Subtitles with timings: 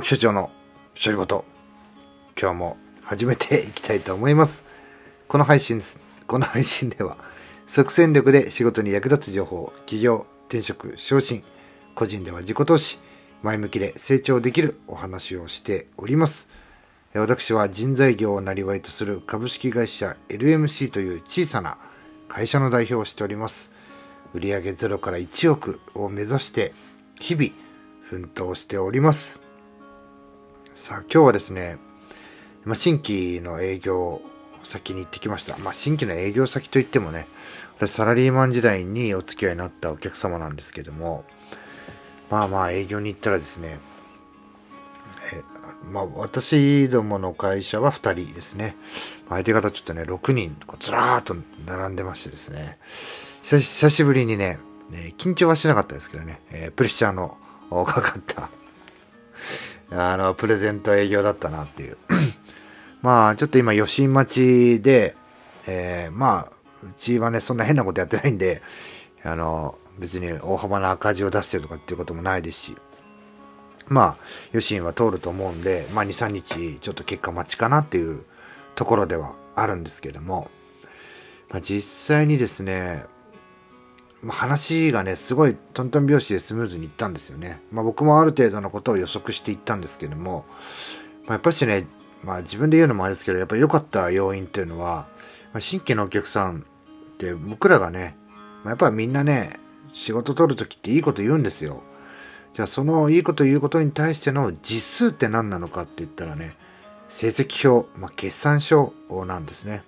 [0.00, 0.50] 木社長の
[1.00, 1.44] 処理事
[2.36, 4.64] 今日も始めていきたいと思います。
[5.28, 6.00] この配信です。
[6.26, 7.16] この配信では
[7.68, 11.44] 即戦力で仕事に役立つ情報起業転職昇進
[11.94, 12.98] 個人では自己投資
[13.44, 16.48] 前向きで成長できるお話をしております。
[17.12, 21.78] 私は人材業をなりわいとする株式会社 LMC という小さな
[22.28, 23.70] 会社の代表をしております。
[24.34, 26.74] 売上0から1億を目指して
[27.20, 27.50] 日々
[28.10, 29.43] 奮闘しております。
[30.74, 31.78] さあ今日はですね、
[32.64, 34.20] まあ、新規の営業
[34.64, 35.56] 先に行ってきました。
[35.58, 37.28] まあ、新規の営業先といってもね、
[37.76, 41.24] 私サラリーマン時代にお付き合いになったお客様なんですけども、
[42.28, 43.78] まあまあ営業に行ったらですね、
[45.32, 45.42] え
[45.92, 48.76] まあ私どもの会社は2人ですね。
[49.28, 51.36] 相手方ちょっとね、6人こうずらーっと
[51.66, 52.78] 並んでましてですね、
[53.44, 54.58] 久しぶりにね、
[55.18, 57.38] 緊張はしなかったですけどね、え、プレッシャーの
[57.70, 58.50] かかった
[59.96, 61.96] あの、プレゼント営業だったなっていう。
[63.02, 65.14] まあ、ちょっと今、余震待ちで、
[65.66, 68.62] えー、まあ、うちはね、そんな変なことやってないんで、
[69.22, 72.76] あの、別に大幅な赤字を出してるとかっていうこともないですし、
[73.88, 74.16] まあ、
[74.52, 78.24] 余震は通ると思うんで、まあ、2、3日、ちょっと結果待ちかなっていう
[78.74, 80.50] ところではあるんですけども、
[81.50, 83.04] まあ、実際にですね、
[84.32, 87.60] 話がね、すごいトントン拍子でスムーズにいったんですよね。
[87.70, 90.44] まあ僕もある程度のことを予測していったんですけども、
[91.24, 91.86] まあ、やっぱしね、
[92.22, 95.06] まあ自分で言うのもあれですけど、やっぱり良かった要因っていうのは、
[95.52, 96.64] まあ、新規のお客さん
[97.14, 98.16] って僕らがね、
[98.62, 99.58] まあ、やっぱりみんなね、
[99.92, 101.82] 仕事取るときっていいこと言うんですよ。
[102.52, 106.56] じゃあそのいいこと言うことに対しての実数って何なのかって言ったらね、
[107.08, 108.92] 成績表、まあ、決算書
[109.26, 109.82] なんですね。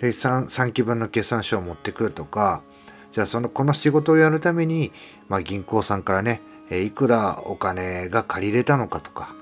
[0.00, 2.62] で 3, 3期分の決算書を持ってくるとか、
[3.18, 4.92] じゃあその、この仕事をやるために、
[5.28, 9.34] まあ銀行さんからね、えいくらお金が借りれたのかとか、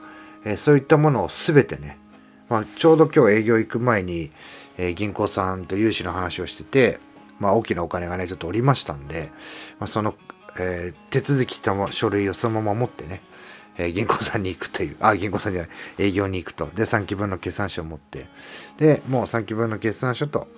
[0.46, 1.98] えそういったものをすべてね、
[2.48, 4.30] まあちょうど今日営業行く前に、
[4.78, 7.00] え銀行さんと融資の話をしてて、
[7.38, 9.30] まあ大きなお金がね、ちょっとおりましたんで、
[9.78, 10.14] まあその、
[10.58, 13.20] えー、手続きした書類をそのまま持ってね、
[13.76, 16.70] え、銀行さんに行くという、あ、銀行さんじゃない、営業に行くと。
[16.74, 18.26] で、3期分の決算書を持って。
[18.78, 20.48] で、もう3期分の決算書と、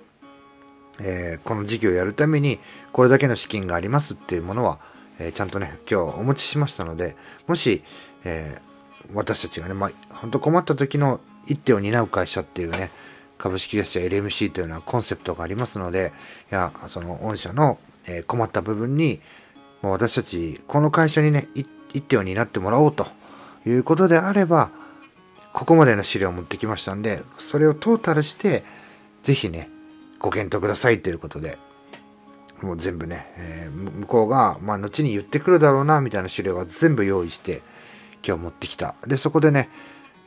[1.01, 2.59] えー、この事業をやるために
[2.91, 4.79] これだけの資金がありますっていうものは、
[5.19, 7.15] えー、ちゃんとね今日お持ちしましたので
[7.47, 7.83] もし、
[8.23, 12.91] えー、私たちがね、まあ、本当困った時の一手を担う会社っていうね
[13.37, 16.11] 株式会社 LMC というのはコンセプトがありますので
[16.51, 19.21] いやその御社の、え困った部分に
[19.81, 23.07] もう私たちこの会社にね一手を担ってもらおうと
[23.65, 24.71] いうことであれば
[25.53, 28.63] ここまでの資料を持ってきましたんでそれをトータルして
[29.23, 29.69] 是非ね
[30.19, 31.57] ご検討くださいということで、
[32.61, 37.61] もう全部ね、えー、向こうが、まあ、後に言ってくるだろうな、みたいな資料は全部用意して、
[38.25, 38.95] 今日持ってきた。
[39.07, 39.69] で、そこでね、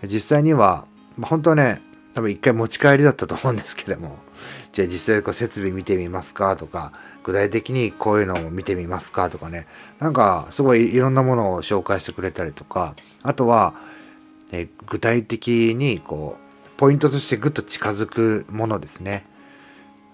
[0.04, 0.86] 実際には、
[1.16, 1.82] まあ、本当はね、
[2.14, 4.18] 多分一回持ち帰りだったと思うんですけども、
[4.72, 6.92] じゃあ実際こう設備見てみますかとか、
[7.24, 9.66] 具体的にこういうのを見てみますかとかね、
[9.98, 13.74] なんかすごいいろんなものを紹介してくれたりとか、あとは、
[14.50, 19.26] え具体的にこう、ポイントとしてぐっと近づくものですね。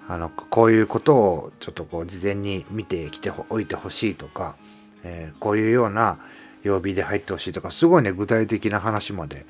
[0.08, 4.56] あのこういうことをちょっとこう事前に見てきておいてほしいとか、
[5.04, 6.18] えー、こういうような
[6.62, 9.46] 曜日で入ってほしいとかすごいね具体的な話まで。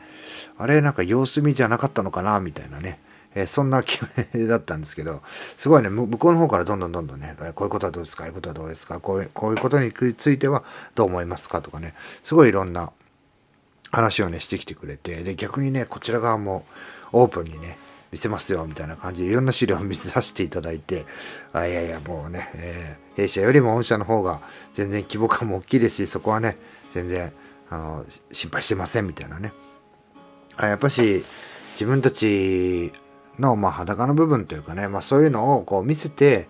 [0.59, 3.01] あれなんか様子見じゃなかったのかなみたいなね、
[3.35, 4.05] えー、そんな決
[4.35, 5.23] めだったんですけど
[5.57, 10.65] すごいね向こうの方からどんどんどんどんねこういうことはどうですかああいうことはどうですかこういうこういうことについては
[10.97, 11.95] どう思いますかとかね。
[12.25, 12.91] すごいいろんな
[13.91, 15.23] 話をねしてきてくれて。
[15.23, 16.67] で逆にねこちら側も
[17.13, 17.79] オープンにね
[18.11, 21.05] 見せますよみたいな感じでいろんな資料を見させていただいて
[21.53, 24.41] あいやいやもうね、えー、弊社よりも御社の方が
[24.73, 26.57] 全然規模感も大きいですしそこはね
[26.91, 27.33] 全然
[27.71, 29.53] あの心配してませんみたいなね。
[30.57, 31.25] あやっぱし
[31.75, 32.93] 自分たち
[33.39, 36.49] の、まあ、裸の部分というかね、まあ、そういうのをこう見せて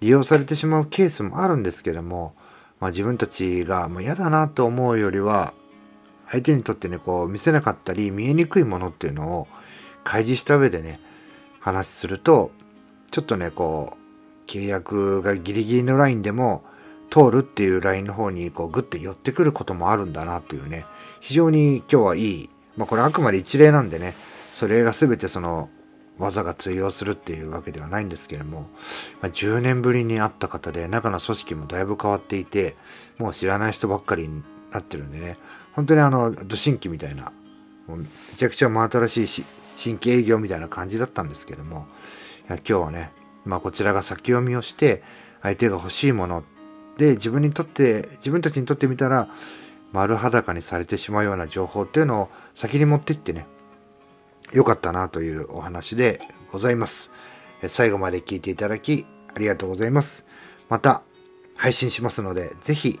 [0.00, 2.34] 利用されてしまうケースもあるんですけども、
[2.80, 5.54] まあ、自分たちがもう嫌だなと思うよりは
[6.28, 9.48] 相手にとってねこう見せなかったり見えにくいものっていうのを
[10.06, 11.00] 開示した上でね
[11.58, 12.52] 話すると
[13.10, 13.96] ちょっとねこ
[14.46, 16.62] う契約がギリギリのラインでも
[17.10, 20.86] 通るっていうラインの方にこうグッて寄ってくることもあるんだなというね
[21.20, 24.14] 非常に今日はいいまあこれあくまで一例なんでね
[24.52, 25.68] それが全てその
[26.18, 28.68] 技が通用するっていうわけではないんですけれども、
[29.20, 32.76] まあ、10年ぶりに会った方で中の組織もだいぶ変わっていて
[33.18, 35.36] もう知らない人ばっかりになってるんでね
[35.74, 37.32] 本当にあのド新規みたいな
[37.86, 38.06] もうめ
[38.36, 39.44] ちゃくちゃ真新しい
[39.76, 41.86] 新規営業みたいな感じだったんですけども、
[42.48, 43.12] いや今日はね、
[43.44, 45.02] まあこちらが先読みをして、
[45.42, 46.42] 相手が欲しいもの
[46.98, 49.28] で自分にとって、自分たちにとってみたら、
[49.92, 53.46] 丸裸にされてしまうような情報っていうのを先に持ってってね、
[54.52, 56.20] よかったなというお話で
[56.50, 57.10] ございます。
[57.68, 60.26] 最後まで聞いていただきありがとうございます。
[60.68, 61.02] また
[61.54, 63.00] 配信しますので、ぜひ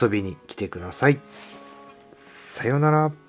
[0.00, 1.20] 遊びに来てください。
[2.16, 3.23] さようなら。